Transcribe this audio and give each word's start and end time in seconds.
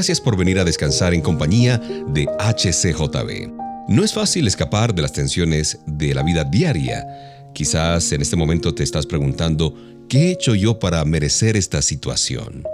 Gracias 0.00 0.22
por 0.22 0.34
venir 0.34 0.58
a 0.58 0.64
descansar 0.64 1.12
en 1.12 1.20
compañía 1.20 1.76
de 1.76 2.26
HCJB. 2.38 3.52
No 3.86 4.02
es 4.02 4.14
fácil 4.14 4.46
escapar 4.46 4.94
de 4.94 5.02
las 5.02 5.12
tensiones 5.12 5.78
de 5.84 6.14
la 6.14 6.22
vida 6.22 6.42
diaria. 6.42 7.06
Quizás 7.52 8.10
en 8.12 8.22
este 8.22 8.34
momento 8.34 8.74
te 8.74 8.82
estás 8.82 9.04
preguntando, 9.04 9.74
¿qué 10.08 10.28
he 10.28 10.30
hecho 10.30 10.54
yo 10.54 10.78
para 10.78 11.04
merecer 11.04 11.54
esta 11.54 11.82
situación? 11.82 12.64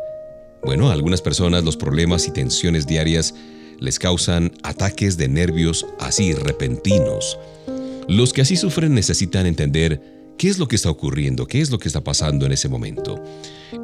Bueno, 0.62 0.88
a 0.88 0.92
algunas 0.92 1.20
personas 1.20 1.64
los 1.64 1.76
problemas 1.76 2.28
y 2.28 2.30
tensiones 2.30 2.86
diarias 2.86 3.34
les 3.80 3.98
causan 3.98 4.52
ataques 4.62 5.16
de 5.16 5.26
nervios 5.26 5.84
así 5.98 6.32
repentinos. 6.32 7.36
Los 8.06 8.32
que 8.32 8.42
así 8.42 8.54
sufren 8.54 8.94
necesitan 8.94 9.46
entender 9.46 10.00
qué 10.38 10.48
es 10.48 10.60
lo 10.60 10.68
que 10.68 10.76
está 10.76 10.90
ocurriendo, 10.90 11.48
qué 11.48 11.60
es 11.60 11.72
lo 11.72 11.80
que 11.80 11.88
está 11.88 12.04
pasando 12.04 12.46
en 12.46 12.52
ese 12.52 12.68
momento. 12.68 13.20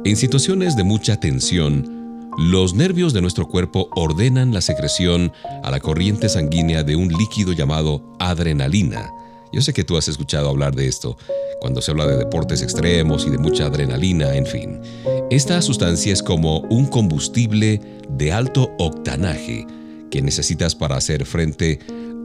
En 0.05 0.15
situaciones 0.15 0.77
de 0.77 0.85
mucha 0.85 1.19
tensión, 1.19 2.02
los 2.37 2.73
nervios 2.73 3.13
de 3.13 3.21
nuestro 3.21 3.47
cuerpo 3.47 3.89
ordenan 3.95 4.53
la 4.53 4.61
secreción 4.61 5.31
a 5.63 5.69
la 5.69 5.79
corriente 5.79 6.29
sanguínea 6.29 6.83
de 6.83 6.95
un 6.95 7.09
líquido 7.09 7.53
llamado 7.53 8.01
adrenalina. 8.19 9.11
Yo 9.51 9.61
sé 9.61 9.71
que 9.71 9.83
tú 9.83 9.97
has 9.97 10.07
escuchado 10.07 10.49
hablar 10.49 10.73
de 10.73 10.87
esto, 10.87 11.15
cuando 11.61 11.81
se 11.81 11.91
habla 11.91 12.07
de 12.07 12.17
deportes 12.17 12.63
extremos 12.63 13.25
y 13.27 13.29
de 13.29 13.37
mucha 13.37 13.67
adrenalina, 13.67 14.35
en 14.35 14.47
fin. 14.47 14.81
Esta 15.29 15.61
sustancia 15.61 16.11
es 16.11 16.23
como 16.23 16.61
un 16.61 16.87
combustible 16.87 17.79
de 18.09 18.31
alto 18.31 18.71
octanaje 18.79 19.67
que 20.09 20.21
necesitas 20.21 20.75
para 20.75 20.95
hacer 20.95 21.25
frente 21.25 21.79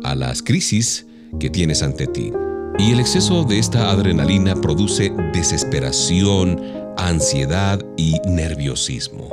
a 0.05 0.15
las 0.15 0.43
crisis 0.43 1.07
que 1.39 1.51
tienes 1.51 1.83
ante 1.83 2.07
ti. 2.07 2.33
Y 2.79 2.93
el 2.93 3.01
exceso 3.01 3.45
de 3.45 3.59
esta 3.59 3.91
adrenalina 3.91 4.55
produce 4.55 5.13
desesperación, 5.35 6.63
ansiedad 6.97 7.85
y 7.97 8.15
nerviosismo. 8.27 9.29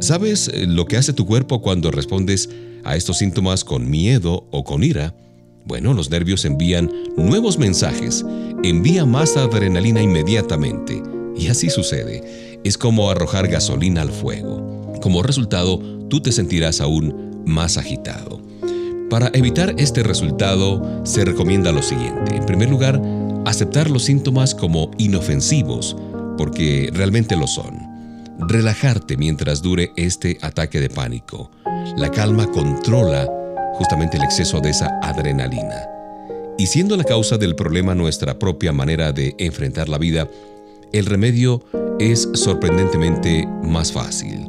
¿Sabes 0.00 0.48
eh, 0.48 0.66
lo 0.66 0.86
que 0.86 0.96
hace 0.96 1.12
tu 1.12 1.24
cuerpo 1.26 1.62
cuando 1.62 1.90
respondes 1.90 2.50
a 2.82 2.96
estos 2.96 3.18
síntomas 3.18 3.64
con 3.64 3.88
miedo 3.88 4.46
o 4.50 4.64
con 4.64 4.82
ira? 4.82 5.14
Bueno, 5.64 5.94
los 5.94 6.10
nervios 6.10 6.44
envían 6.44 6.90
nuevos 7.16 7.58
mensajes, 7.58 8.24
envía 8.62 9.06
más 9.06 9.36
adrenalina 9.36 10.02
inmediatamente. 10.02 11.02
Y 11.36 11.46
así 11.46 11.70
sucede. 11.70 12.60
Es 12.64 12.76
como 12.76 13.10
arrojar 13.10 13.48
gasolina 13.48 14.02
al 14.02 14.10
fuego. 14.10 14.92
Como 15.00 15.22
resultado, 15.22 15.78
tú 16.08 16.20
te 16.20 16.32
sentirás 16.32 16.80
aún 16.80 17.42
más 17.46 17.78
agitado. 17.78 18.40
Para 19.08 19.30
evitar 19.32 19.74
este 19.78 20.02
resultado, 20.02 21.02
se 21.04 21.24
recomienda 21.24 21.72
lo 21.72 21.82
siguiente. 21.82 22.36
En 22.36 22.46
primer 22.46 22.68
lugar, 22.68 23.00
aceptar 23.46 23.90
los 23.90 24.04
síntomas 24.04 24.54
como 24.54 24.90
inofensivos, 24.98 25.96
porque 26.36 26.90
realmente 26.92 27.36
lo 27.36 27.46
son 27.46 27.83
relajarte 28.48 29.16
mientras 29.16 29.62
dure 29.62 29.92
este 29.96 30.38
ataque 30.42 30.80
de 30.80 30.90
pánico. 30.90 31.50
La 31.96 32.10
calma 32.10 32.50
controla 32.50 33.28
justamente 33.74 34.16
el 34.16 34.24
exceso 34.24 34.60
de 34.60 34.70
esa 34.70 34.98
adrenalina. 35.02 35.88
Y 36.56 36.66
siendo 36.66 36.96
la 36.96 37.04
causa 37.04 37.36
del 37.36 37.56
problema 37.56 37.94
nuestra 37.94 38.38
propia 38.38 38.72
manera 38.72 39.12
de 39.12 39.34
enfrentar 39.38 39.88
la 39.88 39.98
vida, 39.98 40.28
el 40.92 41.06
remedio 41.06 41.62
es 41.98 42.28
sorprendentemente 42.34 43.46
más 43.62 43.92
fácil. 43.92 44.48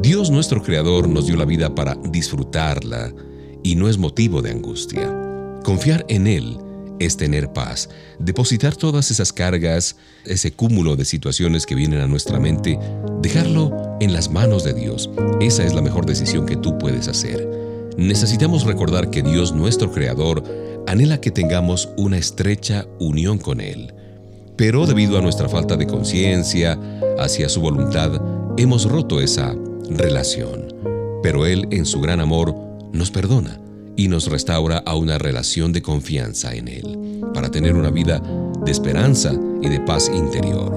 Dios 0.00 0.30
nuestro 0.30 0.62
Creador 0.62 1.08
nos 1.08 1.26
dio 1.26 1.36
la 1.36 1.44
vida 1.44 1.74
para 1.74 1.94
disfrutarla 1.96 3.12
y 3.62 3.74
no 3.74 3.88
es 3.88 3.98
motivo 3.98 4.40
de 4.40 4.52
angustia. 4.52 5.14
Confiar 5.64 6.06
en 6.08 6.26
Él 6.26 6.58
es 6.98 7.16
tener 7.16 7.52
paz, 7.52 7.88
depositar 8.18 8.76
todas 8.76 9.10
esas 9.10 9.32
cargas, 9.32 9.96
ese 10.24 10.52
cúmulo 10.52 10.96
de 10.96 11.04
situaciones 11.04 11.66
que 11.66 11.74
vienen 11.74 12.00
a 12.00 12.06
nuestra 12.06 12.38
mente, 12.40 12.78
dejarlo 13.22 13.96
en 14.00 14.12
las 14.12 14.30
manos 14.30 14.64
de 14.64 14.74
Dios. 14.74 15.10
Esa 15.40 15.64
es 15.64 15.74
la 15.74 15.82
mejor 15.82 16.06
decisión 16.06 16.46
que 16.46 16.56
tú 16.56 16.78
puedes 16.78 17.08
hacer. 17.08 17.48
Necesitamos 17.96 18.64
recordar 18.64 19.10
que 19.10 19.22
Dios, 19.22 19.52
nuestro 19.52 19.90
Creador, 19.92 20.44
anhela 20.86 21.20
que 21.20 21.30
tengamos 21.30 21.88
una 21.96 22.18
estrecha 22.18 22.86
unión 22.98 23.38
con 23.38 23.60
Él. 23.60 23.92
Pero 24.56 24.86
debido 24.86 25.18
a 25.18 25.22
nuestra 25.22 25.48
falta 25.48 25.76
de 25.76 25.86
conciencia 25.86 26.78
hacia 27.18 27.48
su 27.48 27.60
voluntad, 27.60 28.20
hemos 28.56 28.88
roto 28.88 29.20
esa 29.20 29.54
relación. 29.90 30.74
Pero 31.22 31.46
Él, 31.46 31.68
en 31.70 31.86
su 31.86 32.00
gran 32.00 32.20
amor, 32.20 32.54
nos 32.92 33.10
perdona 33.10 33.60
y 33.98 34.06
nos 34.06 34.28
restaura 34.28 34.78
a 34.78 34.94
una 34.94 35.18
relación 35.18 35.72
de 35.72 35.82
confianza 35.82 36.54
en 36.54 36.68
Él, 36.68 37.20
para 37.34 37.50
tener 37.50 37.74
una 37.74 37.90
vida 37.90 38.22
de 38.64 38.70
esperanza 38.70 39.34
y 39.60 39.68
de 39.68 39.80
paz 39.80 40.08
interior. 40.14 40.72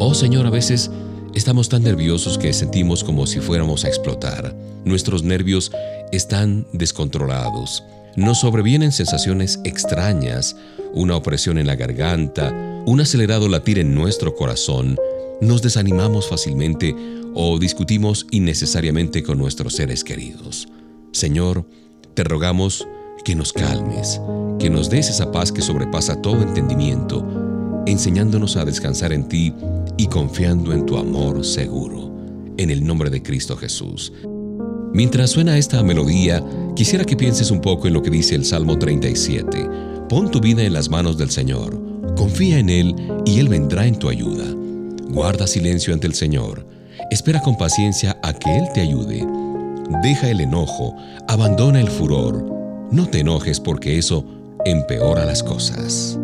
Oh 0.00 0.14
Señor, 0.14 0.46
a 0.46 0.50
veces 0.50 0.90
estamos 1.34 1.68
tan 1.68 1.82
nerviosos 1.82 2.38
que 2.38 2.50
sentimos 2.54 3.04
como 3.04 3.26
si 3.26 3.40
fuéramos 3.40 3.84
a 3.84 3.88
explotar. 3.88 4.56
Nuestros 4.86 5.22
nervios 5.22 5.70
están 6.12 6.66
descontrolados. 6.72 7.84
Nos 8.16 8.40
sobrevienen 8.40 8.90
sensaciones 8.90 9.60
extrañas, 9.64 10.56
una 10.94 11.14
opresión 11.14 11.58
en 11.58 11.66
la 11.66 11.76
garganta, 11.76 12.54
un 12.86 13.02
acelerado 13.02 13.50
latir 13.50 13.80
en 13.80 13.94
nuestro 13.94 14.34
corazón, 14.34 14.96
nos 15.42 15.60
desanimamos 15.60 16.26
fácilmente 16.26 16.96
o 17.34 17.58
discutimos 17.58 18.26
innecesariamente 18.30 19.22
con 19.22 19.36
nuestros 19.36 19.74
seres 19.74 20.04
queridos. 20.04 20.68
Señor, 21.12 21.66
te 22.14 22.24
rogamos 22.24 22.86
que 23.24 23.34
nos 23.34 23.52
calmes, 23.52 24.20
que 24.58 24.68
nos 24.68 24.90
des 24.90 25.08
esa 25.08 25.32
paz 25.32 25.50
que 25.50 25.62
sobrepasa 25.62 26.20
todo 26.20 26.42
entendimiento, 26.42 27.26
enseñándonos 27.86 28.56
a 28.56 28.64
descansar 28.64 29.12
en 29.12 29.28
ti 29.28 29.54
y 29.96 30.06
confiando 30.08 30.72
en 30.72 30.84
tu 30.84 30.96
amor 30.98 31.44
seguro. 31.44 32.12
En 32.58 32.70
el 32.70 32.84
nombre 32.84 33.08
de 33.08 33.22
Cristo 33.22 33.56
Jesús. 33.56 34.12
Mientras 34.92 35.30
suena 35.30 35.56
esta 35.56 35.82
melodía, 35.82 36.44
quisiera 36.76 37.04
que 37.04 37.16
pienses 37.16 37.50
un 37.50 37.62
poco 37.62 37.88
en 37.88 37.94
lo 37.94 38.02
que 38.02 38.10
dice 38.10 38.34
el 38.34 38.44
Salmo 38.44 38.78
37. 38.78 39.68
Pon 40.08 40.30
tu 40.30 40.38
vida 40.38 40.62
en 40.62 40.74
las 40.74 40.90
manos 40.90 41.16
del 41.16 41.30
Señor, 41.30 41.80
confía 42.14 42.58
en 42.58 42.68
Él 42.68 42.94
y 43.24 43.38
Él 43.38 43.48
vendrá 43.48 43.86
en 43.86 43.98
tu 43.98 44.10
ayuda. 44.10 44.44
Guarda 45.08 45.46
silencio 45.46 45.94
ante 45.94 46.06
el 46.06 46.14
Señor, 46.14 46.66
espera 47.10 47.40
con 47.40 47.56
paciencia 47.56 48.18
a 48.22 48.34
que 48.34 48.54
Él 48.54 48.64
te 48.74 48.82
ayude 48.82 49.26
Deja 50.00 50.30
el 50.30 50.40
enojo, 50.40 50.96
abandona 51.28 51.80
el 51.80 51.88
furor. 51.88 52.44
No 52.90 53.06
te 53.06 53.20
enojes 53.20 53.60
porque 53.60 53.98
eso 53.98 54.24
empeora 54.64 55.24
las 55.24 55.42
cosas. 55.42 56.18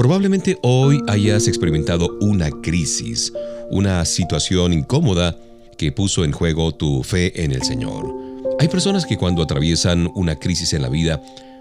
Probablemente 0.00 0.58
hoy 0.62 0.98
hayas 1.08 1.46
experimentado 1.46 2.16
una 2.22 2.50
crisis, 2.50 3.34
una 3.70 4.02
situación 4.06 4.72
incómoda 4.72 5.36
que 5.76 5.92
puso 5.92 6.24
en 6.24 6.32
juego 6.32 6.72
tu 6.72 7.02
fe 7.02 7.44
en 7.44 7.52
el 7.52 7.62
Señor. 7.64 8.10
Hay 8.58 8.68
personas 8.68 9.04
que 9.04 9.18
cuando 9.18 9.42
atraviesan 9.42 10.10
una 10.14 10.36
crisis 10.36 10.72
en 10.72 10.80
la 10.80 10.88
vida 10.88 11.20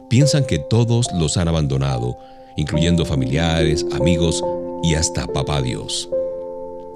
piensan 0.10 0.46
que 0.46 0.58
todos 0.58 1.08
los 1.20 1.36
han 1.36 1.50
abandonado, 1.50 2.18
incluyendo 2.56 3.04
familiares, 3.04 3.86
amigos 3.92 4.42
y 4.84 4.94
hasta 4.94 5.28
papá 5.28 5.62
Dios. 5.62 6.08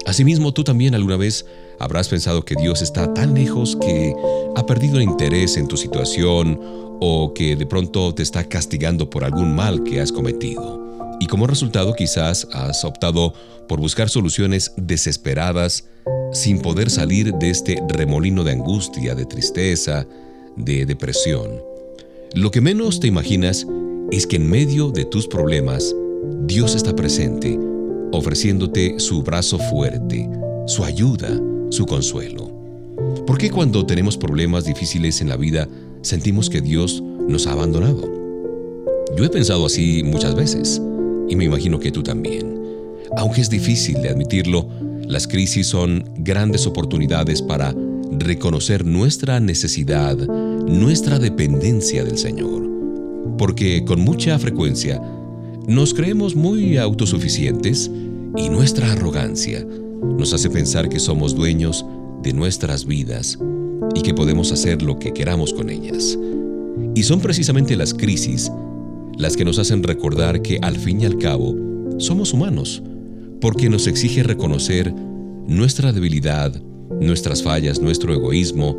Asimismo, 0.06 0.54
tú 0.54 0.64
también 0.64 0.94
alguna 0.94 1.18
vez 1.18 1.44
habrás 1.78 2.08
pensado 2.08 2.46
que 2.46 2.54
Dios 2.54 2.80
está 2.80 3.12
tan 3.12 3.34
lejos 3.34 3.76
que 3.76 4.14
ha 4.56 4.64
perdido 4.64 4.96
el 4.96 5.02
interés 5.02 5.58
en 5.58 5.68
tu 5.68 5.76
situación 5.76 6.58
o 7.02 7.34
que 7.34 7.54
de 7.54 7.66
pronto 7.66 8.14
te 8.14 8.22
está 8.22 8.44
castigando 8.44 9.10
por 9.10 9.24
algún 9.24 9.54
mal 9.54 9.82
que 9.84 10.00
has 10.00 10.10
cometido. 10.10 10.83
Y 11.20 11.26
como 11.26 11.46
resultado 11.46 11.94
quizás 11.94 12.46
has 12.52 12.84
optado 12.84 13.32
por 13.68 13.80
buscar 13.80 14.08
soluciones 14.08 14.72
desesperadas 14.76 15.84
sin 16.32 16.60
poder 16.60 16.90
salir 16.90 17.32
de 17.34 17.50
este 17.50 17.82
remolino 17.88 18.44
de 18.44 18.52
angustia, 18.52 19.14
de 19.14 19.24
tristeza, 19.24 20.06
de 20.56 20.86
depresión. 20.86 21.62
Lo 22.34 22.50
que 22.50 22.60
menos 22.60 23.00
te 23.00 23.06
imaginas 23.06 23.66
es 24.10 24.26
que 24.26 24.36
en 24.36 24.50
medio 24.50 24.90
de 24.90 25.04
tus 25.04 25.26
problemas, 25.26 25.94
Dios 26.46 26.74
está 26.74 26.94
presente, 26.94 27.58
ofreciéndote 28.12 28.98
su 28.98 29.22
brazo 29.22 29.58
fuerte, 29.58 30.28
su 30.66 30.84
ayuda, 30.84 31.40
su 31.70 31.86
consuelo. 31.86 32.50
¿Por 33.26 33.38
qué 33.38 33.50
cuando 33.50 33.86
tenemos 33.86 34.16
problemas 34.16 34.64
difíciles 34.64 35.20
en 35.20 35.28
la 35.28 35.36
vida 35.36 35.68
sentimos 36.02 36.50
que 36.50 36.60
Dios 36.60 37.02
nos 37.28 37.46
ha 37.46 37.52
abandonado? 37.52 38.02
Yo 39.16 39.24
he 39.24 39.28
pensado 39.30 39.66
así 39.66 40.02
muchas 40.02 40.34
veces 40.34 40.82
y 41.28 41.36
me 41.36 41.44
imagino 41.44 41.78
que 41.78 41.92
tú 41.92 42.02
también. 42.02 42.58
Aunque 43.16 43.40
es 43.40 43.50
difícil 43.50 44.00
de 44.02 44.10
admitirlo, 44.10 44.68
las 45.06 45.26
crisis 45.28 45.66
son 45.66 46.04
grandes 46.16 46.66
oportunidades 46.66 47.42
para 47.42 47.74
reconocer 48.18 48.84
nuestra 48.84 49.40
necesidad, 49.40 50.16
nuestra 50.16 51.18
dependencia 51.18 52.04
del 52.04 52.18
Señor. 52.18 52.62
Porque 53.38 53.84
con 53.84 54.00
mucha 54.00 54.38
frecuencia 54.38 55.00
nos 55.66 55.94
creemos 55.94 56.34
muy 56.34 56.76
autosuficientes 56.76 57.90
y 58.36 58.48
nuestra 58.48 58.92
arrogancia 58.92 59.64
nos 60.02 60.32
hace 60.32 60.50
pensar 60.50 60.88
que 60.88 60.98
somos 60.98 61.34
dueños 61.34 61.84
de 62.22 62.32
nuestras 62.32 62.84
vidas 62.84 63.38
y 63.94 64.02
que 64.02 64.14
podemos 64.14 64.52
hacer 64.52 64.82
lo 64.82 64.98
que 64.98 65.12
queramos 65.12 65.52
con 65.52 65.70
ellas. 65.70 66.18
Y 66.94 67.02
son 67.02 67.20
precisamente 67.20 67.76
las 67.76 67.94
crisis 67.94 68.50
las 69.16 69.36
que 69.36 69.44
nos 69.44 69.58
hacen 69.58 69.82
recordar 69.82 70.42
que 70.42 70.58
al 70.62 70.76
fin 70.76 71.00
y 71.00 71.04
al 71.04 71.18
cabo 71.18 71.54
somos 71.98 72.32
humanos, 72.32 72.82
porque 73.40 73.68
nos 73.68 73.86
exige 73.86 74.22
reconocer 74.22 74.92
nuestra 75.46 75.92
debilidad, 75.92 76.54
nuestras 77.00 77.42
fallas, 77.42 77.80
nuestro 77.80 78.12
egoísmo, 78.12 78.76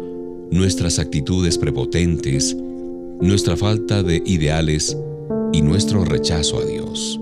nuestras 0.51 0.99
actitudes 0.99 1.57
prepotentes, 1.57 2.55
nuestra 3.21 3.55
falta 3.55 4.03
de 4.03 4.21
ideales 4.25 4.97
y 5.53 5.61
nuestro 5.61 6.03
rechazo 6.03 6.59
a 6.59 6.65
Dios. 6.65 7.19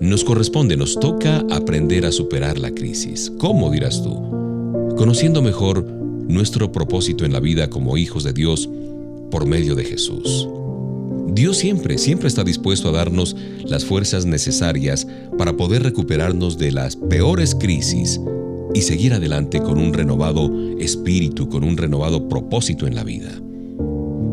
Nos 0.00 0.24
corresponde, 0.24 0.76
nos 0.76 0.98
toca 0.98 1.44
aprender 1.50 2.06
a 2.06 2.12
superar 2.12 2.58
la 2.58 2.70
crisis. 2.70 3.30
¿Cómo 3.38 3.70
dirás 3.70 4.02
tú? 4.02 4.14
Conociendo 4.96 5.42
mejor 5.42 5.84
nuestro 5.84 6.72
propósito 6.72 7.24
en 7.24 7.32
la 7.32 7.40
vida 7.40 7.68
como 7.68 7.96
hijos 7.96 8.24
de 8.24 8.32
Dios 8.32 8.68
por 9.30 9.46
medio 9.46 9.74
de 9.74 9.84
Jesús. 9.84 10.48
Dios 11.32 11.58
siempre, 11.58 11.96
siempre 11.98 12.28
está 12.28 12.42
dispuesto 12.42 12.88
a 12.88 12.92
darnos 12.92 13.36
las 13.64 13.84
fuerzas 13.84 14.26
necesarias 14.26 15.06
para 15.38 15.56
poder 15.56 15.82
recuperarnos 15.82 16.58
de 16.58 16.72
las 16.72 16.96
peores 16.96 17.54
crisis 17.54 18.20
y 18.74 18.82
seguir 18.82 19.14
adelante 19.14 19.60
con 19.60 19.78
un 19.78 19.92
renovado 19.92 20.50
espíritu, 20.78 21.48
con 21.48 21.64
un 21.64 21.76
renovado 21.76 22.28
propósito 22.28 22.86
en 22.86 22.94
la 22.94 23.04
vida. 23.04 23.30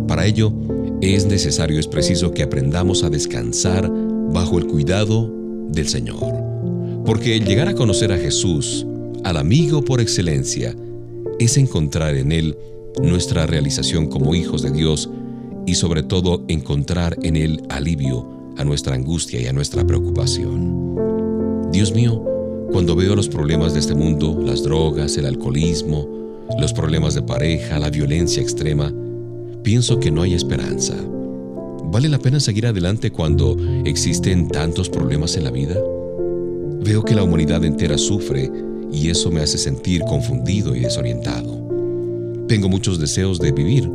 Para 0.07 0.25
ello, 0.25 0.51
es 1.01 1.25
necesario, 1.25 1.79
es 1.79 1.87
preciso 1.87 2.31
que 2.31 2.43
aprendamos 2.43 3.03
a 3.03 3.09
descansar 3.09 3.91
bajo 4.31 4.57
el 4.57 4.65
cuidado 4.65 5.31
del 5.69 5.87
Señor. 5.87 6.33
Porque 7.05 7.35
el 7.35 7.45
llegar 7.45 7.67
a 7.67 7.75
conocer 7.75 8.11
a 8.11 8.17
Jesús, 8.17 8.85
al 9.23 9.37
amigo 9.37 9.83
por 9.83 10.01
excelencia, 10.01 10.75
es 11.39 11.57
encontrar 11.57 12.15
en 12.15 12.31
Él 12.31 12.57
nuestra 13.01 13.45
realización 13.45 14.07
como 14.07 14.33
hijos 14.33 14.63
de 14.63 14.71
Dios 14.71 15.09
y 15.67 15.75
sobre 15.75 16.01
todo 16.01 16.43
encontrar 16.47 17.15
en 17.21 17.35
Él 17.35 17.61
alivio 17.69 18.25
a 18.57 18.63
nuestra 18.63 18.95
angustia 18.95 19.39
y 19.39 19.45
a 19.45 19.53
nuestra 19.53 19.85
preocupación. 19.85 20.95
Dios 21.71 21.93
mío, 21.93 22.23
cuando 22.71 22.95
veo 22.95 23.15
los 23.15 23.27
problemas 23.27 23.73
de 23.73 23.81
este 23.81 23.93
mundo, 23.93 24.41
las 24.43 24.63
drogas, 24.63 25.17
el 25.17 25.25
alcoholismo, 25.25 26.07
los 26.59 26.73
problemas 26.73 27.13
de 27.13 27.21
pareja, 27.21 27.77
la 27.79 27.89
violencia 27.89 28.41
extrema, 28.41 28.93
pienso 29.61 29.99
que 29.99 30.09
no 30.09 30.21
hay 30.21 30.33
esperanza. 30.33 30.95
¿Vale 31.91 32.07
la 32.07 32.19
pena 32.19 32.39
seguir 32.39 32.65
adelante 32.65 33.11
cuando 33.11 33.57
existen 33.85 34.47
tantos 34.47 34.89
problemas 34.89 35.35
en 35.35 35.43
la 35.43 35.51
vida? 35.51 35.75
Veo 36.81 37.03
que 37.03 37.13
la 37.15 37.23
humanidad 37.23 37.65
entera 37.65 37.97
sufre 37.97 38.49
y 38.91 39.09
eso 39.09 39.29
me 39.31 39.41
hace 39.41 39.57
sentir 39.57 40.01
confundido 40.03 40.75
y 40.75 40.79
desorientado. 40.79 41.61
Tengo 42.47 42.69
muchos 42.69 42.99
deseos 42.99 43.39
de 43.39 43.51
vivir, 43.51 43.89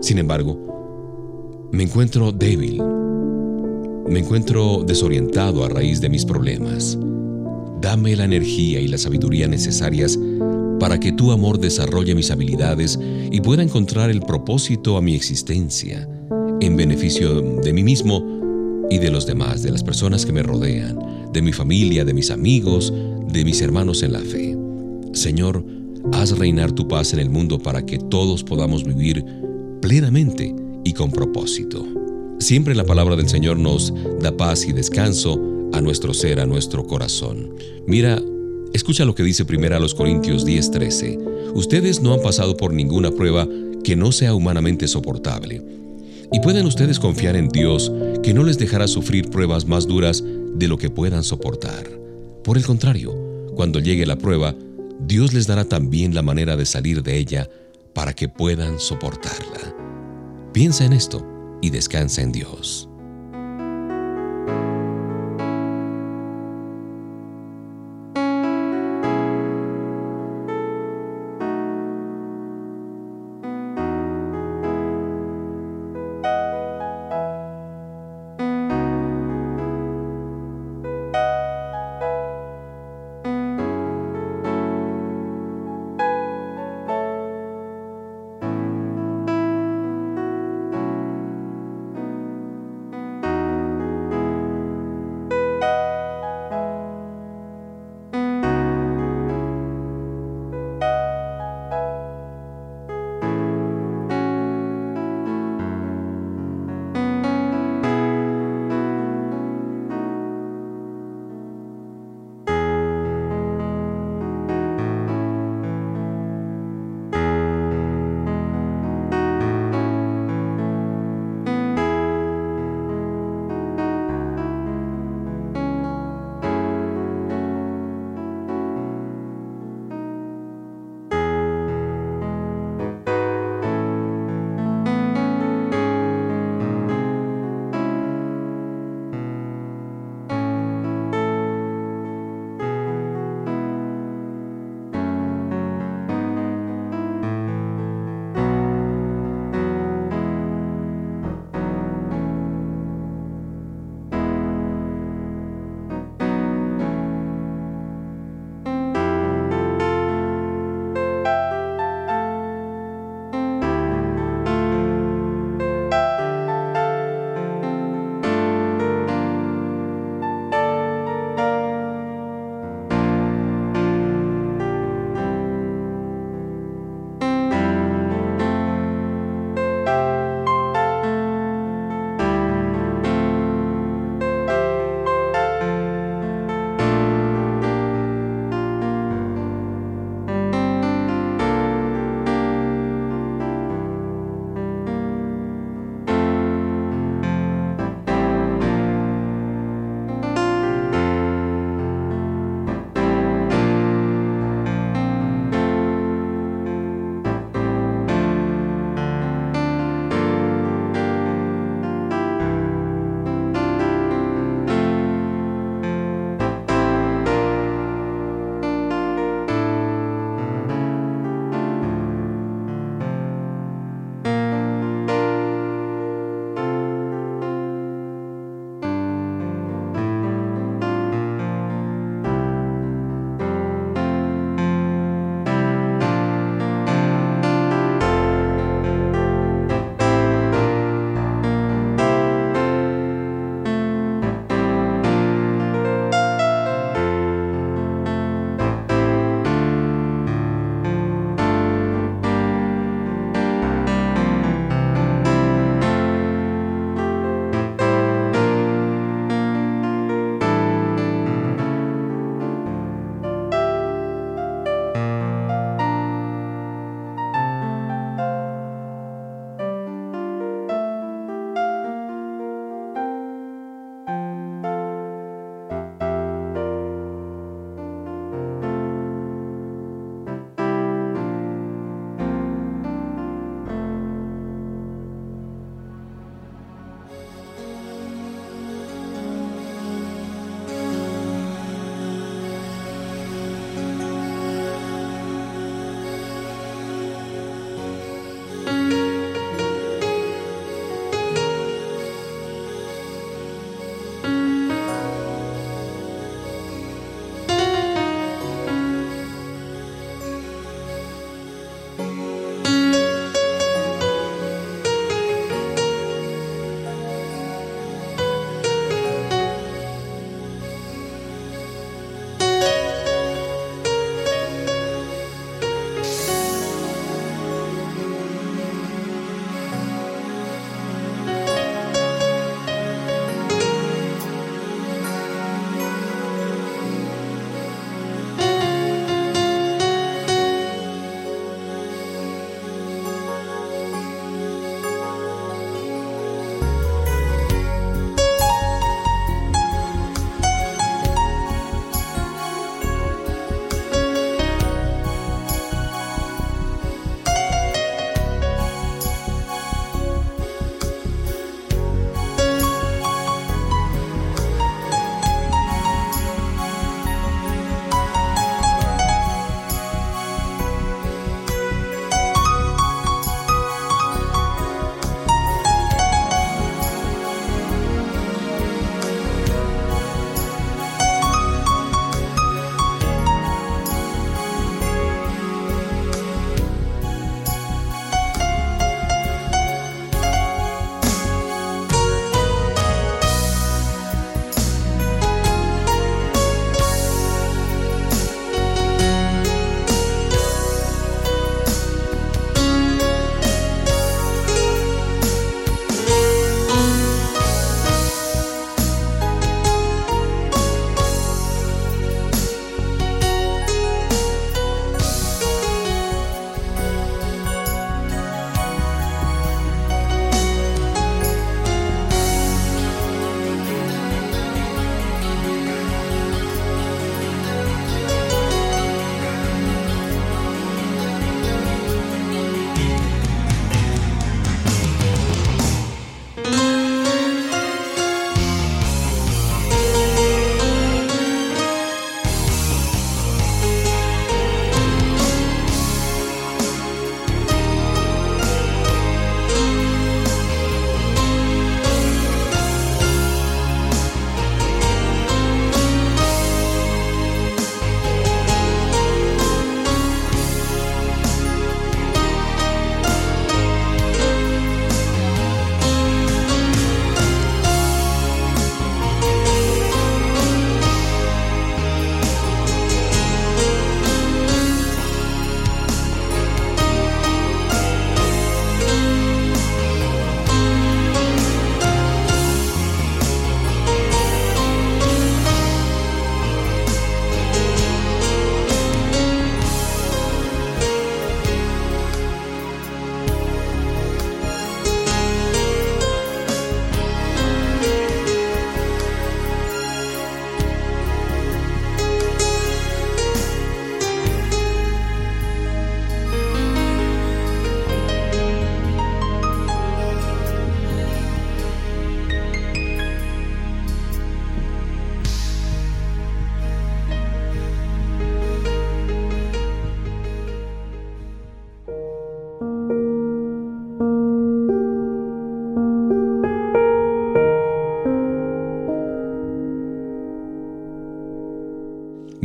sin 0.00 0.16
embargo, 0.16 0.68
me 1.70 1.84
encuentro 1.84 2.32
débil. 2.32 2.82
Me 4.08 4.20
encuentro 4.20 4.84
desorientado 4.86 5.64
a 5.64 5.68
raíz 5.68 6.00
de 6.00 6.08
mis 6.08 6.24
problemas. 6.24 6.98
Dame 7.80 8.16
la 8.16 8.24
energía 8.24 8.80
y 8.80 8.88
la 8.88 8.98
sabiduría 8.98 9.46
necesarias 9.46 10.18
para 10.80 10.98
que 10.98 11.12
tu 11.12 11.30
amor 11.30 11.58
desarrolle 11.58 12.14
mis 12.14 12.30
habilidades 12.30 12.98
y 13.30 13.40
pueda 13.40 13.62
encontrar 13.62 14.10
el 14.10 14.20
propósito 14.20 14.96
a 14.96 15.02
mi 15.02 15.14
existencia, 15.14 16.08
en 16.60 16.76
beneficio 16.76 17.42
de 17.60 17.72
mí 17.72 17.82
mismo 17.82 18.86
y 18.90 18.98
de 18.98 19.10
los 19.10 19.26
demás, 19.26 19.62
de 19.62 19.70
las 19.70 19.84
personas 19.84 20.24
que 20.24 20.32
me 20.32 20.42
rodean, 20.42 20.98
de 21.32 21.42
mi 21.42 21.52
familia, 21.52 22.04
de 22.04 22.14
mis 22.14 22.30
amigos, 22.30 22.92
de 23.30 23.44
mis 23.44 23.60
hermanos 23.60 24.02
en 24.02 24.12
la 24.12 24.20
fe. 24.20 24.56
Señor, 25.12 25.64
haz 26.12 26.38
reinar 26.38 26.72
tu 26.72 26.88
paz 26.88 27.12
en 27.12 27.18
el 27.18 27.28
mundo 27.28 27.58
para 27.58 27.84
que 27.84 27.98
todos 27.98 28.42
podamos 28.42 28.84
vivir 28.84 29.24
plenamente 29.82 30.54
con 30.92 31.10
propósito. 31.10 31.86
Siempre 32.38 32.74
la 32.74 32.84
palabra 32.84 33.16
del 33.16 33.28
Señor 33.28 33.58
nos 33.58 33.92
da 34.20 34.36
paz 34.36 34.66
y 34.66 34.72
descanso 34.72 35.40
a 35.72 35.80
nuestro 35.80 36.14
ser, 36.14 36.40
a 36.40 36.46
nuestro 36.46 36.86
corazón. 36.86 37.54
Mira, 37.86 38.22
escucha 38.72 39.04
lo 39.04 39.14
que 39.14 39.22
dice 39.22 39.44
primero 39.44 39.76
a 39.76 39.80
los 39.80 39.94
Corintios 39.94 40.46
10:13. 40.46 41.52
Ustedes 41.54 42.00
no 42.00 42.14
han 42.14 42.22
pasado 42.22 42.56
por 42.56 42.72
ninguna 42.72 43.10
prueba 43.10 43.46
que 43.82 43.96
no 43.96 44.12
sea 44.12 44.34
humanamente 44.34 44.86
soportable. 44.86 45.62
Y 46.32 46.40
pueden 46.40 46.66
ustedes 46.66 46.98
confiar 46.98 47.36
en 47.36 47.48
Dios 47.48 47.90
que 48.22 48.34
no 48.34 48.44
les 48.44 48.58
dejará 48.58 48.86
sufrir 48.86 49.30
pruebas 49.30 49.66
más 49.66 49.86
duras 49.86 50.22
de 50.54 50.68
lo 50.68 50.76
que 50.76 50.90
puedan 50.90 51.24
soportar. 51.24 51.88
Por 52.44 52.58
el 52.58 52.64
contrario, 52.64 53.14
cuando 53.54 53.80
llegue 53.80 54.06
la 54.06 54.16
prueba, 54.16 54.54
Dios 55.00 55.32
les 55.32 55.46
dará 55.46 55.64
también 55.64 56.14
la 56.14 56.22
manera 56.22 56.56
de 56.56 56.66
salir 56.66 57.02
de 57.02 57.16
ella 57.16 57.48
para 57.94 58.12
que 58.12 58.28
puedan 58.28 58.78
soportarla. 58.78 59.77
Piensa 60.58 60.84
en 60.84 60.92
esto 60.92 61.24
y 61.62 61.70
descansa 61.70 62.20
en 62.20 62.32
Dios. 62.32 62.90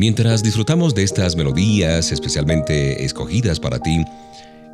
Mientras 0.03 0.43
disfrutamos 0.43 0.93
de 0.93 1.03
estas 1.03 1.37
melodías 1.37 2.11
especialmente 2.11 3.05
escogidas 3.05 3.57
para 3.57 3.79
ti, 3.79 4.03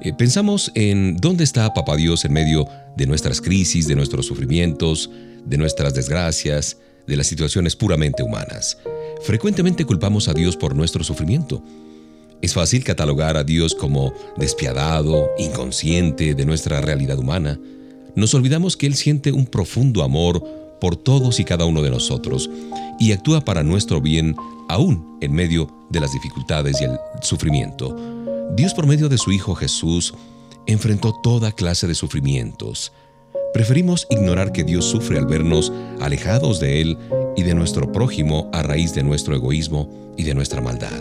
eh, 0.02 0.12
pensamos 0.12 0.72
en 0.74 1.18
dónde 1.18 1.44
está 1.44 1.72
Papá 1.72 1.98
Dios 1.98 2.26
en 2.26 2.34
medio 2.34 2.68
de 2.98 3.06
nuestras 3.06 3.40
crisis, 3.40 3.88
de 3.88 3.96
nuestros 3.96 4.26
sufrimientos, 4.26 5.12
de 5.46 5.58
nuestras 5.58 5.94
desgracias, 5.94 6.78
de 7.06 7.16
las 7.16 7.28
situaciones 7.28 7.76
puramente 7.76 8.24
humanas. 8.24 8.80
Frecuentemente 9.22 9.86
culpamos 9.86 10.28
a 10.28 10.34
Dios 10.34 10.58
por 10.58 10.74
nuestro 10.74 11.04
sufrimiento. 11.04 11.64
Es 12.42 12.56
fácil 12.56 12.84
catalogar 12.84 13.38
a 13.38 13.44
Dios 13.44 13.76
como 13.76 14.12
despiadado, 14.36 15.30
inconsciente 15.38 16.34
de 16.34 16.46
nuestra 16.48 16.82
realidad 16.82 17.20
humana. 17.20 17.60
Nos 18.16 18.34
olvidamos 18.34 18.76
que 18.76 18.88
Él 18.88 18.96
siente 18.96 19.32
un 19.32 19.46
profundo 19.46 20.02
amor 20.02 20.44
por 20.80 20.96
todos 20.96 21.40
y 21.40 21.46
cada 21.46 21.66
uno 21.66 21.82
de 21.82 21.90
nosotros 21.90 22.50
y 23.00 23.12
actúa 23.12 23.42
para 23.42 23.64
nuestro 23.64 24.02
bien 24.02 24.36
aún 24.68 25.18
en 25.22 25.34
medio 25.34 25.70
de 25.90 26.00
las 26.00 26.14
dificultades 26.14 26.80
y 26.82 26.86
el 26.86 26.98
sufrimiento. 27.22 27.96
Dios 28.56 28.74
por 28.74 28.88
medio 28.88 29.10
de 29.10 29.18
su 29.18 29.32
Hijo 29.32 29.56
Jesús 29.56 30.14
enfrentó 30.66 31.14
toda 31.22 31.52
clase 31.52 31.88
de 31.88 31.96
sufrimientos. 31.96 32.92
Preferimos 33.54 34.06
ignorar 34.10 34.52
que 34.52 34.64
Dios 34.64 34.86
sufre 34.86 35.18
al 35.18 35.26
vernos 35.26 35.72
alejados 36.00 36.60
de 36.60 36.82
Él 36.82 36.98
y 37.36 37.44
de 37.44 37.56
nuestro 37.56 37.92
prójimo 37.92 38.50
a 38.54 38.62
raíz 38.62 38.94
de 38.94 39.04
nuestro 39.04 39.36
egoísmo 39.36 40.14
y 40.18 40.24
de 40.24 40.36
nuestra 40.36 40.62
maldad. 40.62 41.00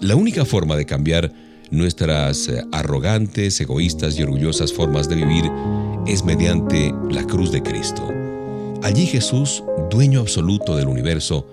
La 0.00 0.14
única 0.14 0.44
forma 0.44 0.76
de 0.76 0.86
cambiar 0.86 1.32
nuestras 1.70 2.48
eh, 2.48 2.62
arrogantes, 2.72 3.60
egoístas 3.60 4.18
y 4.18 4.22
orgullosas 4.22 4.72
formas 4.72 5.08
de 5.08 5.16
vivir 5.16 5.50
es 6.06 6.24
mediante 6.24 6.92
la 7.10 7.24
cruz 7.24 7.50
de 7.50 7.62
Cristo. 7.62 8.15
Allí 8.82 9.06
Jesús, 9.06 9.62
dueño 9.90 10.20
absoluto 10.20 10.76
del 10.76 10.88
universo, 10.88 11.46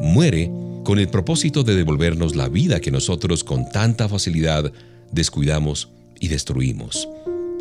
muere 0.00 0.50
con 0.84 0.98
el 0.98 1.08
propósito 1.08 1.62
de 1.62 1.74
devolvernos 1.74 2.36
la 2.36 2.48
vida 2.48 2.80
que 2.80 2.90
nosotros 2.90 3.44
con 3.44 3.68
tanta 3.68 4.08
facilidad 4.08 4.72
descuidamos 5.12 5.88
y 6.18 6.28
destruimos. 6.28 7.08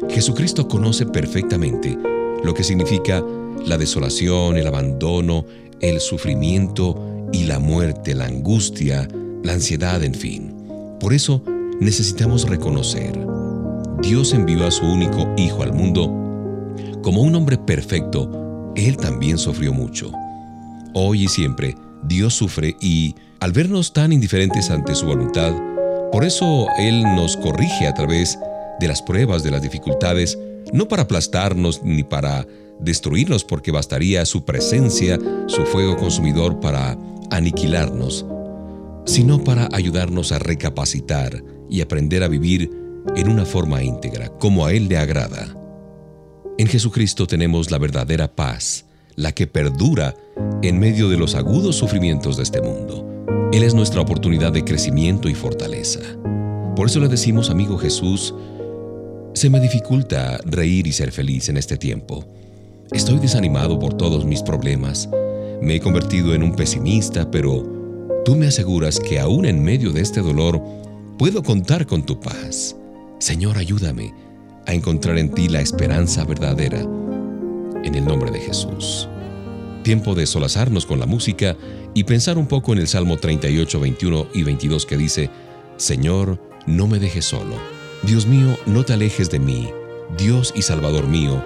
Jesucristo 0.09 0.67
conoce 0.67 1.05
perfectamente 1.05 1.97
lo 2.43 2.53
que 2.53 2.63
significa 2.63 3.23
la 3.65 3.77
desolación, 3.77 4.57
el 4.57 4.67
abandono, 4.67 5.45
el 5.81 5.99
sufrimiento 5.99 7.27
y 7.33 7.43
la 7.43 7.59
muerte, 7.59 8.15
la 8.15 8.25
angustia, 8.25 9.07
la 9.43 9.53
ansiedad, 9.53 10.03
en 10.03 10.13
fin. 10.13 10.53
Por 10.99 11.13
eso 11.13 11.43
necesitamos 11.79 12.47
reconocer, 12.47 13.19
Dios 14.01 14.33
envió 14.33 14.65
a 14.65 14.71
su 14.71 14.85
único 14.85 15.27
Hijo 15.37 15.63
al 15.63 15.73
mundo 15.73 16.15
como 17.01 17.21
un 17.21 17.35
hombre 17.35 17.57
perfecto, 17.57 18.48
Él 18.87 18.97
también 18.97 19.37
sufrió 19.37 19.73
mucho. 19.73 20.11
Hoy 20.93 21.25
y 21.25 21.27
siempre, 21.27 21.75
Dios 22.03 22.33
sufre 22.33 22.75
y, 22.81 23.15
al 23.39 23.51
vernos 23.51 23.93
tan 23.93 24.11
indiferentes 24.13 24.69
ante 24.69 24.95
su 24.95 25.05
voluntad, 25.05 25.53
por 26.11 26.23
eso 26.23 26.67
Él 26.77 27.03
nos 27.03 27.37
corrige 27.37 27.87
a 27.87 27.93
través 27.93 28.37
de 28.79 28.87
las 28.87 29.01
pruebas, 29.01 29.43
de 29.43 29.51
las 29.51 29.61
dificultades, 29.61 30.37
no 30.73 30.87
para 30.87 31.03
aplastarnos 31.03 31.83
ni 31.83 32.03
para 32.03 32.47
destruirnos, 32.79 33.43
porque 33.43 33.71
bastaría 33.71 34.25
su 34.25 34.45
presencia, 34.45 35.19
su 35.47 35.65
fuego 35.65 35.97
consumidor 35.97 36.59
para 36.59 36.97
aniquilarnos, 37.31 38.25
sino 39.05 39.43
para 39.43 39.69
ayudarnos 39.73 40.31
a 40.31 40.39
recapacitar 40.39 41.43
y 41.69 41.81
aprender 41.81 42.23
a 42.23 42.27
vivir 42.27 42.71
en 43.15 43.29
una 43.29 43.45
forma 43.45 43.83
íntegra, 43.83 44.29
como 44.29 44.65
a 44.65 44.73
Él 44.73 44.87
le 44.87 44.97
agrada. 44.97 45.58
En 46.59 46.67
Jesucristo 46.67 47.25
tenemos 47.25 47.71
la 47.71 47.77
verdadera 47.77 48.35
paz, 48.35 48.83
la 49.15 49.31
que 49.31 49.47
perdura 49.47 50.13
en 50.61 50.77
medio 50.77 51.07
de 51.07 51.15
los 51.15 51.35
agudos 51.35 51.77
sufrimientos 51.77 52.35
de 52.35 52.43
este 52.43 52.59
mundo. 52.61 53.49
Él 53.53 53.63
es 53.63 53.73
nuestra 53.73 54.01
oportunidad 54.01 54.51
de 54.51 54.65
crecimiento 54.65 55.29
y 55.29 55.35
fortaleza. 55.35 56.01
Por 56.75 56.87
eso 56.87 56.99
le 56.99 57.07
decimos, 57.07 57.49
amigo 57.49 57.77
Jesús, 57.77 58.35
se 59.33 59.49
me 59.49 59.61
dificulta 59.61 60.37
reír 60.43 60.85
y 60.85 60.91
ser 60.91 61.13
feliz 61.13 61.47
en 61.47 61.55
este 61.55 61.77
tiempo. 61.77 62.25
Estoy 62.91 63.19
desanimado 63.19 63.79
por 63.79 63.93
todos 63.93 64.25
mis 64.25 64.43
problemas. 64.43 65.07
Me 65.61 65.75
he 65.75 65.79
convertido 65.79 66.35
en 66.35 66.43
un 66.43 66.57
pesimista, 66.57 67.31
pero 67.31 67.63
tú 68.25 68.35
me 68.35 68.47
aseguras 68.47 68.99
que 68.99 69.17
aún 69.17 69.45
en 69.45 69.63
medio 69.63 69.93
de 69.93 70.01
este 70.01 70.19
dolor 70.19 70.61
puedo 71.17 71.41
contar 71.41 71.87
con 71.87 72.05
tu 72.05 72.19
paz. 72.19 72.75
Señor, 73.19 73.57
ayúdame 73.57 74.11
a 74.69 74.73
encontrar 74.73 75.17
en 75.17 75.31
ti 75.31 75.49
la 75.49 75.61
esperanza 75.61 76.23
verdadera 76.25 76.79
en 76.79 77.95
el 77.95 78.05
nombre 78.05 78.29
de 78.29 78.39
Jesús. 78.39 79.09
Tiempo 79.81 80.13
de 80.13 80.27
solazarnos 80.27 80.85
con 80.85 80.99
la 80.99 81.07
música 81.07 81.57
y 81.95 82.03
pensar 82.03 82.37
un 82.37 82.45
poco 82.45 82.73
en 82.73 82.79
el 82.79 82.87
Salmo 82.87 83.17
38, 83.17 83.79
21 83.79 84.27
y 84.31 84.43
22 84.43 84.85
que 84.85 84.97
dice, 84.97 85.31
Señor, 85.77 86.39
no 86.67 86.85
me 86.85 86.99
dejes 86.99 87.25
solo. 87.25 87.55
Dios 88.03 88.27
mío, 88.27 88.59
no 88.67 88.85
te 88.85 88.93
alejes 88.93 89.31
de 89.31 89.39
mí. 89.39 89.69
Dios 90.19 90.53
y 90.55 90.61
Salvador 90.61 91.07
mío, 91.07 91.43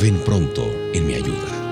ven 0.00 0.16
pronto 0.24 0.64
en 0.94 1.06
mi 1.06 1.14
ayuda. 1.14 1.64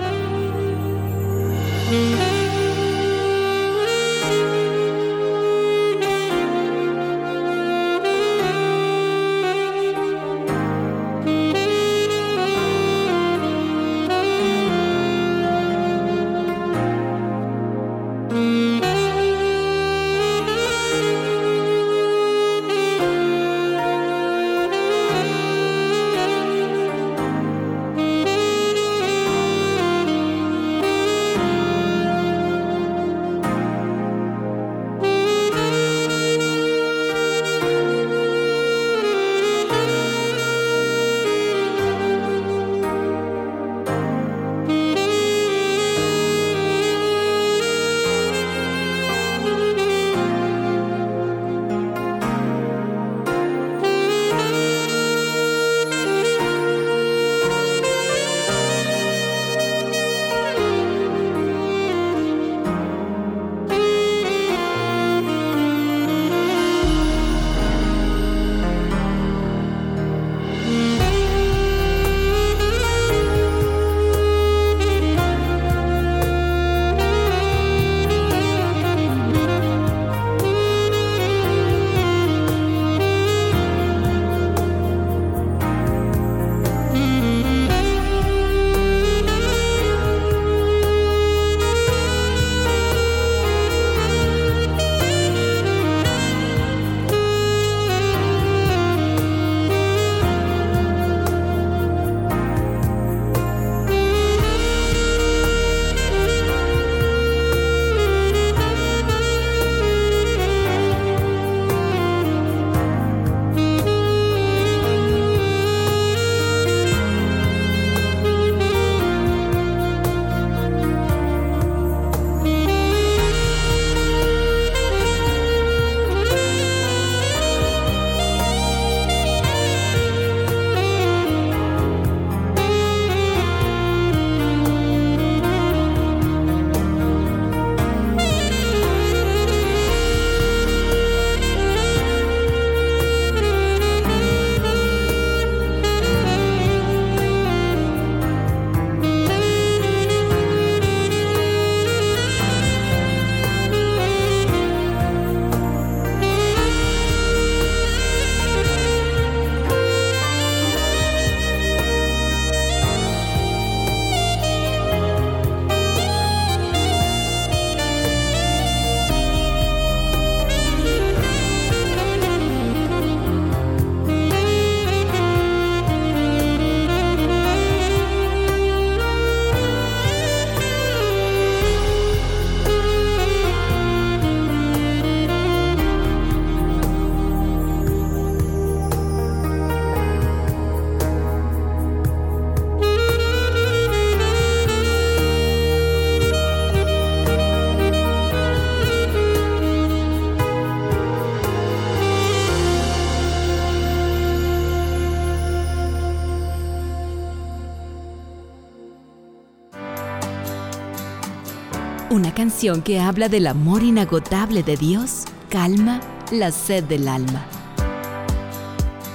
Que 212.62 213.00
habla 213.00 213.28
del 213.28 213.48
amor 213.48 213.82
inagotable 213.82 214.62
de 214.62 214.76
Dios, 214.76 215.24
calma 215.48 216.00
la 216.30 216.52
sed 216.52 216.84
del 216.84 217.08
alma. 217.08 217.44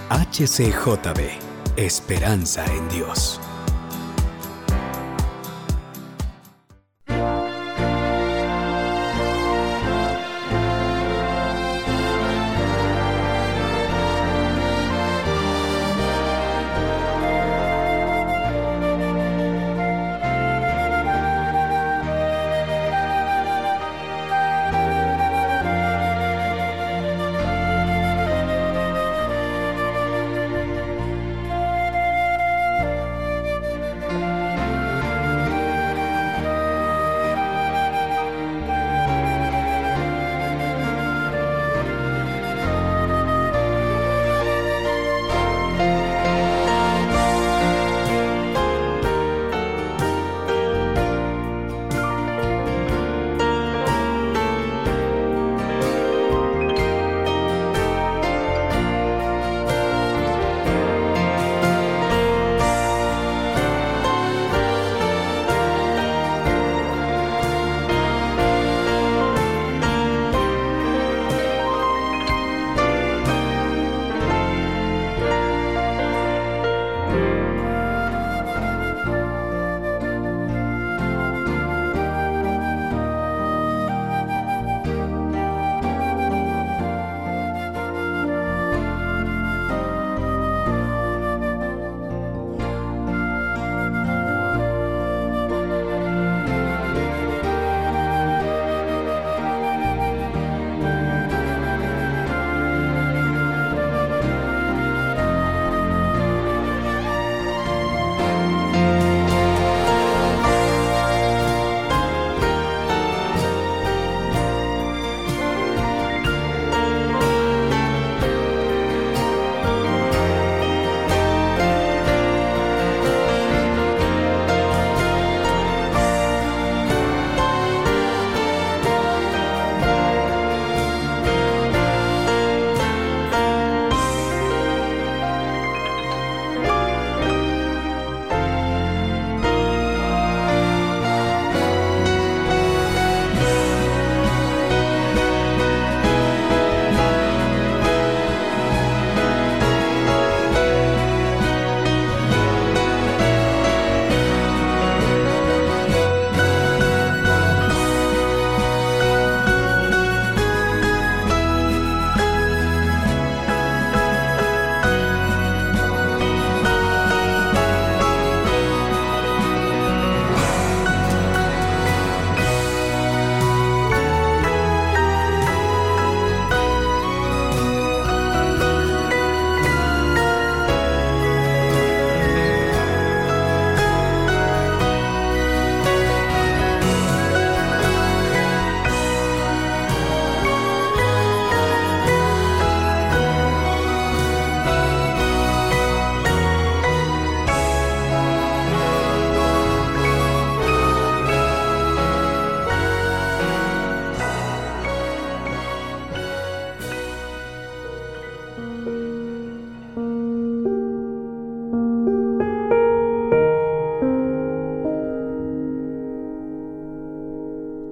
HCJB, 0.09 1.77
Esperanza 1.77 2.65
en 2.65 2.89
Dios. 2.89 3.36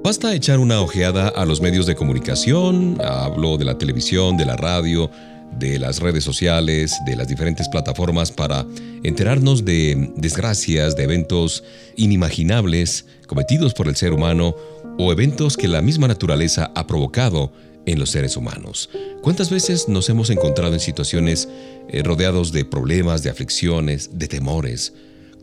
Basta 0.05 0.35
echar 0.35 0.59
una 0.59 0.81
ojeada 0.81 1.29
a 1.29 1.45
los 1.45 1.61
medios 1.61 1.87
de 1.87 1.95
comunicación, 1.95 3.01
hablo 3.03 3.57
de 3.57 3.65
la 3.65 3.79
televisión, 3.79 4.37
de 4.37 4.45
la 4.45 4.55
radio, 4.55 5.09
de 5.57 5.79
las 5.79 5.99
redes 5.99 6.23
sociales, 6.23 6.95
de 7.07 7.15
las 7.15 7.27
diferentes 7.27 7.67
plataformas 7.69 8.31
para 8.31 8.67
enterarnos 9.01 9.65
de 9.65 10.11
desgracias, 10.15 10.95
de 10.95 11.05
eventos 11.05 11.63
inimaginables 11.95 13.07
cometidos 13.25 13.73
por 13.73 13.87
el 13.87 13.95
ser 13.95 14.13
humano 14.13 14.55
o 14.99 15.11
eventos 15.11 15.57
que 15.57 15.67
la 15.67 15.81
misma 15.81 16.07
naturaleza 16.07 16.71
ha 16.75 16.85
provocado 16.85 17.51
en 17.87 17.97
los 17.97 18.11
seres 18.11 18.37
humanos. 18.37 18.91
¿Cuántas 19.23 19.49
veces 19.49 19.89
nos 19.89 20.07
hemos 20.09 20.29
encontrado 20.29 20.75
en 20.75 20.81
situaciones 20.81 21.49
eh, 21.89 22.03
rodeados 22.03 22.51
de 22.51 22.63
problemas, 22.63 23.23
de 23.23 23.31
aflicciones, 23.31 24.11
de 24.19 24.27
temores? 24.27 24.93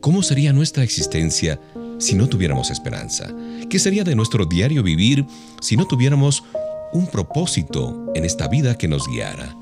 ¿Cómo 0.03 0.24
sería 0.24 0.53
nuestra 0.53 0.82
existencia 0.82 1.61
si 1.98 2.16
no 2.16 2.28
tuviéramos 2.28 2.72
esperanza? 2.72 3.32
¿Qué 3.70 3.78
sería 3.78 4.03
de 4.03 4.16
nuestro 4.16 4.44
diario 4.46 4.82
vivir 4.82 5.24
si 5.61 5.76
no 5.76 5.86
tuviéramos 5.86 6.42
un 6.92 7.07
propósito 7.07 8.11
en 8.12 8.24
esta 8.24 8.48
vida 8.48 8.76
que 8.76 8.88
nos 8.88 9.07
guiara? 9.07 9.57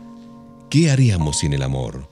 ¿Qué 0.71 0.91
haríamos 0.91 1.41
sin 1.41 1.53
el 1.53 1.61
amor? 1.61 2.09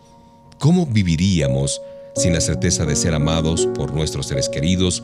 ¿Cómo 0.59 0.85
viviríamos 0.85 1.81
sin 2.16 2.35
la 2.35 2.43
certeza 2.43 2.85
de 2.85 2.97
ser 2.97 3.14
amados 3.14 3.66
por 3.74 3.95
nuestros 3.95 4.26
seres 4.26 4.51
queridos 4.51 5.03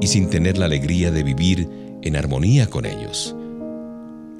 y 0.00 0.06
sin 0.06 0.30
tener 0.30 0.56
la 0.56 0.64
alegría 0.64 1.10
de 1.10 1.24
vivir 1.24 1.68
en 2.00 2.16
armonía 2.16 2.70
con 2.70 2.86
ellos? 2.86 3.36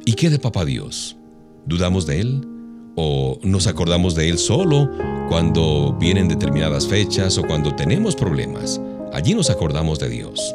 ¿Y 0.06 0.14
qué 0.14 0.30
de 0.30 0.38
Papá 0.38 0.64
Dios? 0.64 1.18
¿Dudamos 1.66 2.06
de 2.06 2.22
Él? 2.22 2.55
¿O 2.96 3.38
nos 3.42 3.66
acordamos 3.66 4.14
de 4.14 4.30
Él 4.30 4.38
solo 4.38 4.90
cuando 5.28 5.94
vienen 6.00 6.28
determinadas 6.28 6.86
fechas 6.86 7.36
o 7.36 7.46
cuando 7.46 7.76
tenemos 7.76 8.16
problemas? 8.16 8.80
Allí 9.12 9.34
nos 9.34 9.50
acordamos 9.50 9.98
de 9.98 10.08
Dios. 10.08 10.54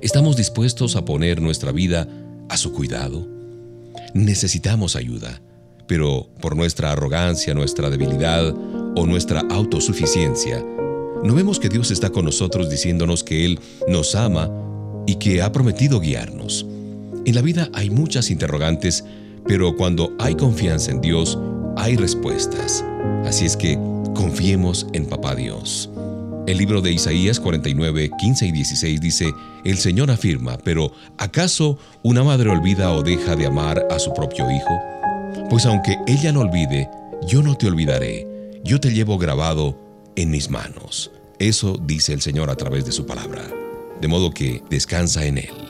¿Estamos 0.00 0.36
dispuestos 0.36 0.94
a 0.96 1.04
poner 1.04 1.42
nuestra 1.42 1.72
vida 1.72 2.08
a 2.48 2.56
su 2.56 2.72
cuidado? 2.72 3.26
Necesitamos 4.14 4.94
ayuda, 4.94 5.42
pero 5.88 6.28
por 6.40 6.56
nuestra 6.56 6.92
arrogancia, 6.92 7.52
nuestra 7.52 7.90
debilidad 7.90 8.54
o 8.96 9.06
nuestra 9.06 9.40
autosuficiencia, 9.50 10.64
no 11.22 11.34
vemos 11.34 11.60
que 11.60 11.68
Dios 11.68 11.90
está 11.90 12.10
con 12.10 12.24
nosotros 12.24 12.70
diciéndonos 12.70 13.24
que 13.24 13.44
Él 13.44 13.60
nos 13.88 14.14
ama 14.14 14.50
y 15.06 15.16
que 15.16 15.42
ha 15.42 15.52
prometido 15.52 16.00
guiarnos. 16.00 16.64
En 17.26 17.34
la 17.34 17.42
vida 17.42 17.68
hay 17.74 17.90
muchas 17.90 18.30
interrogantes, 18.30 19.04
pero 19.50 19.74
cuando 19.74 20.14
hay 20.20 20.36
confianza 20.36 20.92
en 20.92 21.00
Dios, 21.00 21.36
hay 21.76 21.96
respuestas. 21.96 22.84
Así 23.24 23.46
es 23.46 23.56
que 23.56 23.74
confiemos 24.14 24.86
en 24.92 25.06
Papá 25.06 25.34
Dios. 25.34 25.90
El 26.46 26.56
libro 26.56 26.80
de 26.80 26.92
Isaías 26.92 27.40
49, 27.40 28.12
15 28.16 28.46
y 28.46 28.52
16 28.52 29.00
dice, 29.00 29.32
El 29.64 29.76
Señor 29.78 30.12
afirma, 30.12 30.56
pero 30.58 30.92
¿acaso 31.18 31.78
una 32.04 32.22
madre 32.22 32.48
olvida 32.48 32.92
o 32.92 33.02
deja 33.02 33.34
de 33.34 33.46
amar 33.46 33.84
a 33.90 33.98
su 33.98 34.14
propio 34.14 34.48
hijo? 34.48 35.48
Pues 35.50 35.66
aunque 35.66 35.98
ella 36.06 36.30
lo 36.30 36.42
olvide, 36.42 36.88
yo 37.26 37.42
no 37.42 37.56
te 37.56 37.66
olvidaré, 37.66 38.28
yo 38.62 38.78
te 38.78 38.92
llevo 38.92 39.18
grabado 39.18 39.76
en 40.14 40.30
mis 40.30 40.48
manos. 40.48 41.10
Eso 41.40 41.76
dice 41.76 42.12
el 42.12 42.20
Señor 42.20 42.50
a 42.50 42.54
través 42.54 42.84
de 42.84 42.92
su 42.92 43.04
palabra. 43.04 43.42
De 44.00 44.06
modo 44.06 44.30
que 44.30 44.62
descansa 44.70 45.24
en 45.24 45.38
Él. 45.38 45.69